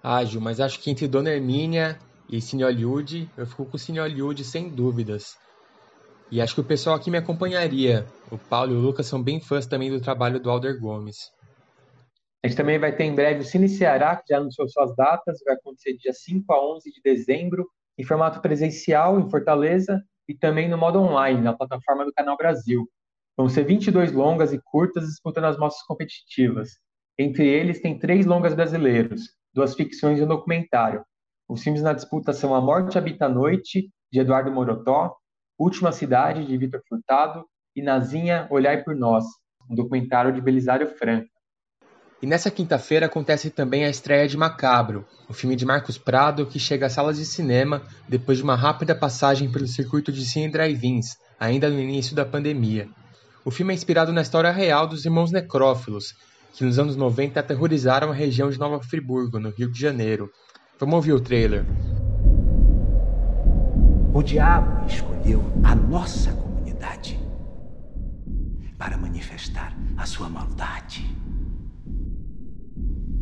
[0.00, 1.98] Ah, Ju, mas acho que entre Dona Hermínia
[2.36, 5.38] e Cine Hollywood, eu fico com Cine Hollywood sem dúvidas.
[6.32, 8.04] E acho que o pessoal aqui me acompanharia.
[8.28, 11.30] O Paulo e o Lucas são bem fãs também do trabalho do Alder Gomes.
[12.42, 15.38] A gente também vai ter em breve o Cine Ceará, que já anunciou suas datas,
[15.46, 20.68] vai acontecer dia 5 a 11 de dezembro, em formato presencial em Fortaleza e também
[20.68, 22.84] no modo online, na plataforma do Canal Brasil.
[23.36, 26.70] Vão ser 22 longas e curtas disputando as mostras competitivas.
[27.16, 29.22] Entre eles, tem três longas brasileiros,
[29.54, 31.04] duas ficções e um documentário.
[31.48, 35.14] Os filmes na disputa são A Morte Habita a Noite, de Eduardo Morotó,
[35.58, 37.44] Última Cidade, de Vitor Furtado,
[37.76, 39.24] e Nazinha, Olhai por Nós,
[39.70, 41.28] um documentário de Belisário Franca.
[42.22, 46.58] E nessa quinta-feira acontece também a estreia de Macabro, o filme de Marcos Prado que
[46.58, 51.18] chega às salas de cinema depois de uma rápida passagem pelo circuito de cine drive-ins,
[51.38, 52.88] ainda no início da pandemia.
[53.44, 56.14] O filme é inspirado na história real dos irmãos necrófilos,
[56.54, 60.30] que nos anos 90 aterrorizaram a região de Nova Friburgo, no Rio de Janeiro.
[60.78, 61.64] Vamos ouvir o trailer.
[64.12, 67.18] O diabo escolheu a nossa comunidade
[68.76, 71.16] para manifestar a sua maldade.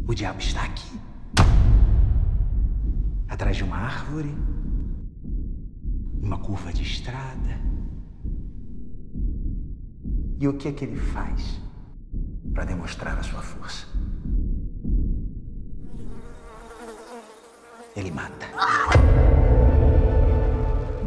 [0.09, 0.99] O diabo está aqui,
[3.29, 4.35] atrás de uma árvore,
[6.23, 7.61] uma curva de estrada.
[10.41, 11.61] E o que é que ele faz
[12.55, 13.91] para demonstrar a sua força?
[17.97, 18.47] Ele mata.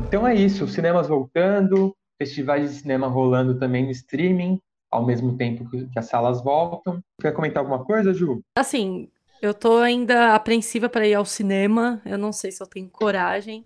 [0.07, 4.59] Então é isso, cinemas voltando, festivais de cinema rolando também no streaming,
[4.91, 7.01] ao mesmo tempo que que as salas voltam.
[7.19, 8.41] Quer comentar alguma coisa, Ju?
[8.57, 9.09] Assim,
[9.41, 13.65] eu tô ainda apreensiva para ir ao cinema, eu não sei se eu tenho coragem,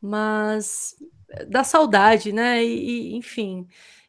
[0.00, 0.94] mas
[1.48, 2.62] dá saudade, né?
[2.64, 3.66] E, e, enfim,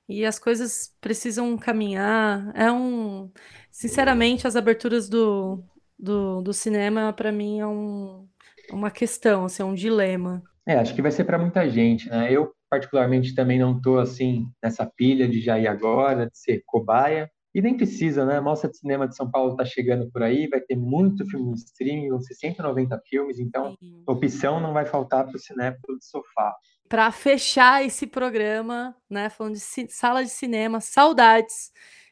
[0.08, 2.52] e as coisas precisam caminhar.
[2.56, 3.32] É um.
[3.72, 5.64] Sinceramente, as aberturas do,
[5.98, 8.28] do, do cinema, para mim, é um,
[8.72, 10.44] uma questão, assim, é um dilema.
[10.66, 12.32] É, acho que vai ser para muita gente, né?
[12.32, 17.30] Eu, particularmente, também não estou assim nessa pilha de já ir agora, de ser cobaia.
[17.54, 18.38] E nem precisa, né?
[18.38, 21.50] A Mostra de Cinema de São Paulo está chegando por aí, vai ter muito filme
[21.50, 24.04] no streaming, vão ser 190 filmes, então Sim.
[24.08, 26.56] opção não vai faltar para o cinéfilo de sofá.
[26.88, 29.60] Para fechar esse programa, né, falando de
[29.90, 31.72] sala de cinema, saudades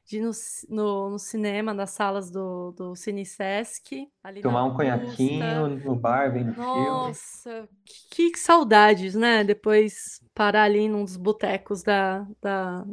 [0.09, 0.31] de ir no,
[0.67, 4.09] no, no cinema, nas salas do, do Cine Sesc.
[4.41, 6.67] Tomar um conhaquinho no bar, vendo filme.
[6.67, 9.43] Nossa, que, que saudades, né?
[9.43, 12.83] Depois parar ali num dos botecos da, da,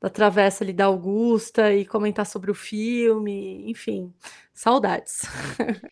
[0.00, 4.14] da travessa ali da Augusta e comentar sobre o filme, enfim,
[4.52, 5.22] saudades.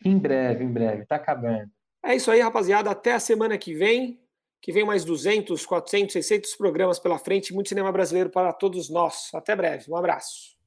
[0.05, 1.69] Em breve, em breve, tá acabando.
[2.01, 2.89] É isso aí, rapaziada.
[2.89, 4.17] Até a semana que vem.
[4.63, 7.53] Que vem mais 200, 400, 600 programas pela frente.
[7.53, 9.29] Muito cinema brasileiro para todos nós.
[9.35, 9.91] Até breve.
[9.91, 10.62] Um abraço.